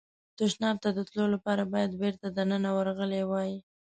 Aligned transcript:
تشناب 0.37 0.77
ته 0.83 0.89
د 0.93 0.99
تلو 1.09 1.25
لپاره 1.35 1.63
باید 1.73 1.91
بېرته 2.01 2.27
دننه 2.37 2.69
ورغلی 2.77 3.23
وای. 3.29 3.51